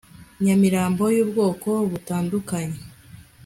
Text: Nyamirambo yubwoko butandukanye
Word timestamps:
Nyamirambo 0.43 1.03
yubwoko 1.15 1.69
butandukanye 1.91 2.79